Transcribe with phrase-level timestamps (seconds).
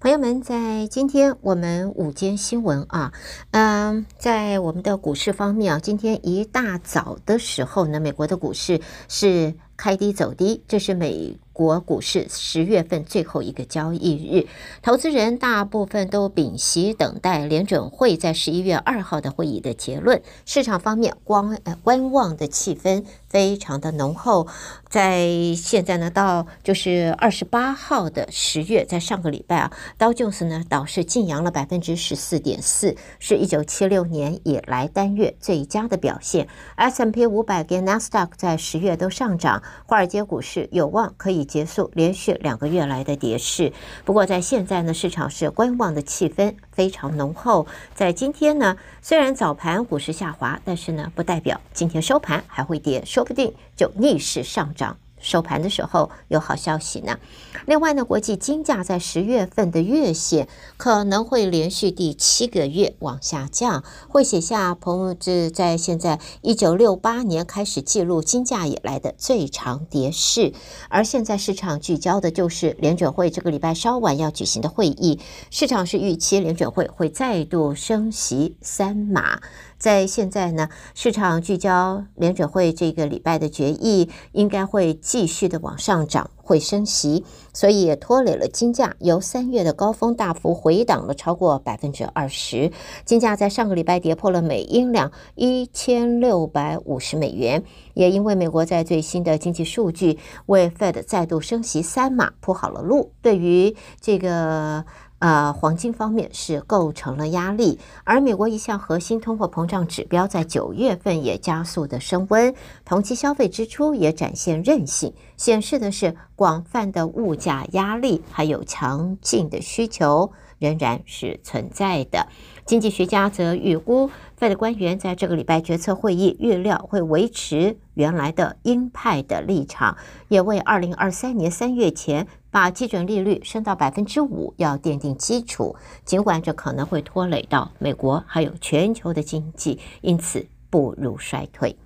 [0.00, 3.12] 朋友们，在今天我们午间新闻啊，
[3.50, 14.46] 嗯，在我们的股市方面啊，今天一大早的时候呢，美国的股市是开低走低，这是美国股市十月份最后一个交易日，
[14.82, 20.20] 投资人大部分都屏息等待联准会在十一月二号的会议的结论。
[20.44, 24.46] 市场方面，观呃观望的气氛非常的浓厚。
[24.90, 36.48] 在现在呢，到就是二十八号的十月，在上个礼拜啊，道琼斯呢倒是劲扬了百分之十四点四，是一九七六年以来单月最佳的表现。
[36.76, 41.40] S M P 五百跟纳斯达克在十月都上涨，华尔街股市有望可以。
[41.50, 43.72] 结束连续两个月来的跌势，
[44.04, 47.66] 不过在现在呢，市场是观望的气氛非常浓厚。
[47.92, 54.96] 在今天呢，虽然早盘股市下滑，但是呢，不代表今天收盘还会跌，说不定就逆势上涨。
[55.20, 57.18] 收盘的时候有好消息呢。
[57.66, 70.52] 另外呢，国际金价在十月份的月线可能会连续第七个月往下降，会写下朋友这在现在一九六八年开始记录金价以来的最长跌势。
[70.88, 79.40] 而现在市场聚焦的就是联准会这个礼拜稍晚要举行的会议，市场是预期联准会会再度升息三码。
[79.80, 92.70] 在现在呢，市场聚焦联准会这个礼拜的决议，应该会继续的往上涨，会升息，所以也拖累了金价，由三月的高峰大幅回档了超过百分之二十。
[93.06, 97.64] 金价在上个礼拜跌破了每英两一千六百五十美元，
[97.94, 104.84] 也因为美国在最新的经济数据为 Fed 再度升息三码铺好了路，对于这个。
[105.20, 112.54] 呃，黄金方面是构成了压力，而美国一项核心通货膨胀指标在九月份也加速的升温，
[112.86, 122.26] 同期消费支出也展现韧性，显示的是广泛的物价压力还有强劲的需求仍然是存在的。
[122.70, 124.08] 经济学家则预估
[124.38, 129.96] ，Fed 官员在这个礼拜决策会议预料会维持原来的鹰派的立场，
[130.28, 132.28] 也为二零二三年三月前。
[132.52, 135.74] 把基准利率升到百分之五，要奠定基础。
[136.04, 141.76] 尽管这可能会拖累到美国还有全球的经济，因此步入衰退。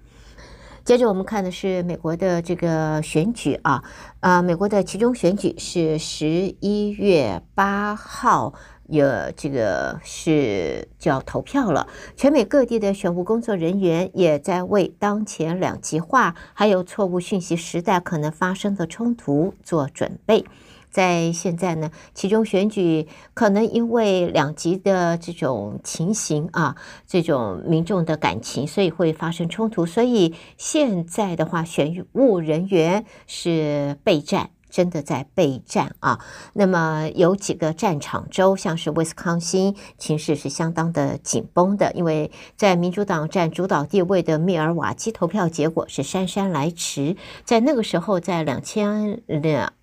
[0.85, 3.83] 接着我们看的是美国的这个选举啊，
[4.21, 8.53] 啊，美国的其中选举是十一月八号。
[8.89, 9.07] 有
[9.37, 11.87] 这个是就要投票了，
[12.17, 20.45] 全美各地的选务工作人员也在为当前两极化还有错误讯息时代可能发生的冲突做准备。
[20.91, 29.85] 在现在呢，其中选举可能因为两极的这种情形啊，这种民众的感情，所以会发生冲突。
[29.85, 34.51] 所以现在的话，选务人员是备战。
[34.75, 36.19] 真的在备战啊！
[36.55, 47.17] 那么有几个战场州，像是威斯康星，情势是相当的紧绷的，因为在民主党占主导地位的密尔瓦基投票结果是姗姗来迟。
[47.45, 49.23] 在那个时候，在两千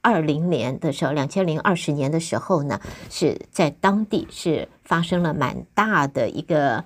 [0.01, 6.83] 二零年的时候，两千零二十年的时候呢，是在当地是发生了蛮大的一个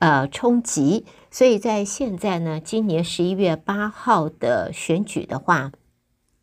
[0.00, 1.06] 呃冲击。
[1.30, 5.72] 所以在现在呢，今年十一月八号的选举的话。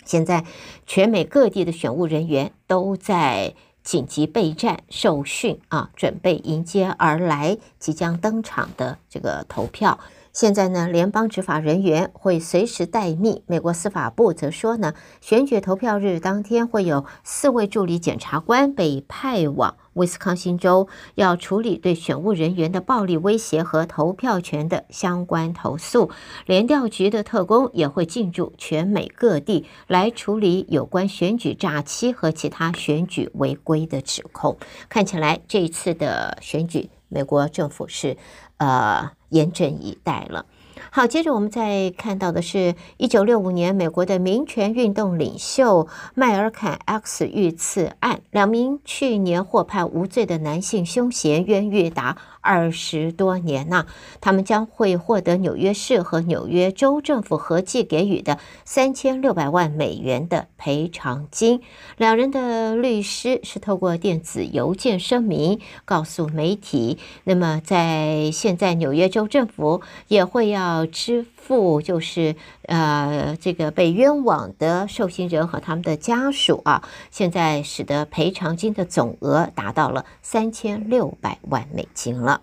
[0.05, 0.45] 现在，
[0.85, 3.53] 全美各地的选务人员都在
[3.83, 9.99] 紧急备战、受训啊，准备迎接而来即将登场的这个投票。
[10.33, 13.43] 现在呢，联邦执法人员会随时待命。
[13.45, 26.09] 美国司法部则说呢，选举投票日当天会有四位助理检察官被派往威斯康星州，要处理对选务人员的暴力威胁和投票权的相关投诉。
[26.47, 34.57] 联调局的特工也会进驻全美各地来处理有关选举诈欺和其他选举违规的指控。
[34.89, 38.17] 看起来这一次的选举，美国政府是
[38.57, 39.11] 呃。
[39.33, 40.45] 严阵以待了。
[40.91, 53.85] 好，接着我们再看到的是，一九六五年美国的民权运动领袖麦尔坎 X 遇刺案，两名去年获判无罪的男性凶嫌冤狱达二十多年呐，
[54.21, 61.61] 他们将会获得纽约市和纽约州政府合计给予的三千六百万美元的赔偿金。
[61.97, 70.72] 两人的律师是透过电子邮件声明告诉媒体，那么在现在纽约州政府也会要。
[70.73, 82.41] 要支付就是呃，这个被冤枉的受刑人和他们的家属啊，现在使得赔偿金的总额达到了三千六百万美金了。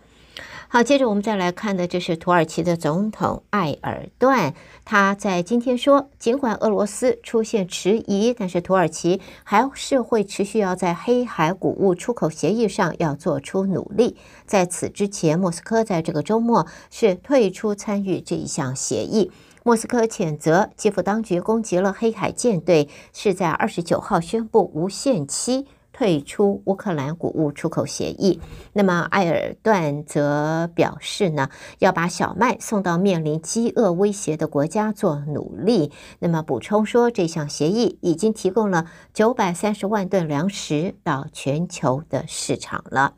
[0.72, 14.16] 好，接着我们再来看的，这是土耳其的总统埃尔段，他在今天说，尽管俄罗斯出现迟疑，但是土耳其还是会持续要在黑海谷物出口协议上要做出努力。
[14.46, 19.32] 在此之前，莫斯科在这个周末是退出参与这一项协议。
[19.64, 25.66] 莫斯科谴责基辅当局攻击了黑海舰队，是在二十九号宣布无限期。
[26.00, 28.40] 退出乌克兰谷物出口协议。
[28.72, 35.92] 那么，埃尔段则表示呢，要把小麦送到面临饥饿威胁的国家做努力。
[36.20, 43.12] 那么，补充说，这项协议已经提供了九百三十万吨粮食到全球的市场了。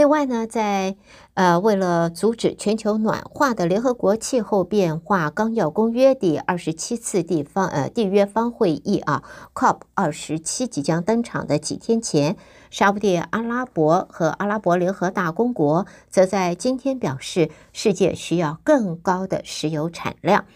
[0.00, 0.96] 另外呢，在
[1.34, 12.38] 呃，为了阻止全球暖化的联合国气候变化纲要公约第二十七次地方呃缔约方会议啊，COP 二十七即将登场的几天前，
[12.70, 20.46] 沙乌地阿拉伯和阿拉伯联合大公国则在今天表示，世界需要更高的石油产量。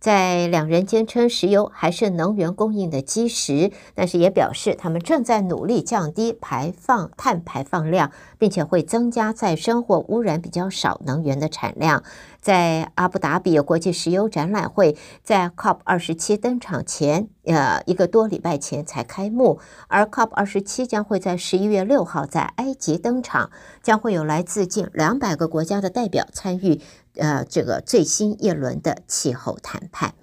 [0.00, 12.04] 在两人坚称石油还是能源供应的基石，但是也表示他们正在努力降低排放碳排放量，并且会增加再生或污染比较少能源的产量。
[12.40, 19.58] 在阿布达比国际石油展览会在 COP 二十七登场前，呃，一个多礼拜前才开幕，
[19.88, 23.50] 而 COP 二十七将会在十一月六号在埃及登场，
[23.82, 26.80] 将会有来自近两百个国家的代表参与。
[27.18, 30.14] 呃，这个最新一轮的气候谈判。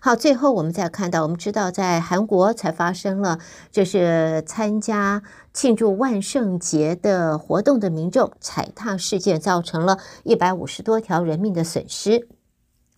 [0.00, 3.38] 好，最后我们再看到，我们知道在韩国才发生了，
[3.72, 5.22] 就是参加
[5.54, 12.28] 庆祝万圣节的活动的民众踩踏事件，造成了一百五十多条人命的损失。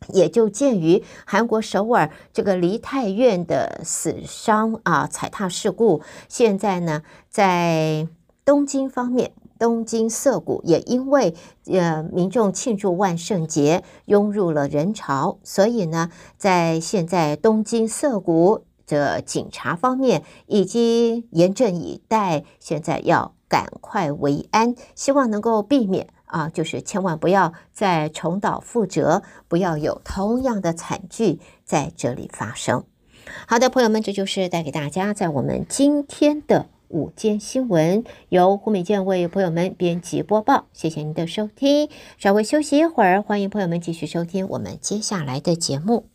[0.08, 8.08] 也就鉴于韩国首尔这个梨泰院的死伤啊，踩踏事故，现在呢，在
[8.44, 9.32] 东京方面。
[9.58, 11.34] 东京涩谷也因为
[11.66, 32.84] 呃民众庆祝万圣节涌入了人潮，所以呢，在现在东京涩谷的警察方面已经严阵以待，现在要赶快维安，希望能够避免啊，就是千万不要再重蹈覆辙，不要有同样的惨剧在这里发生。
[33.48, 36.68] 好的，朋友们，这就是带给大家在我们今天的。
[36.88, 41.88] 午间新闻由胡美健为朋友们编辑播报，谢谢您的收听。
[42.18, 46.06] 稍微休息一会儿，欢迎朋友们继续收听我们接下来的节目。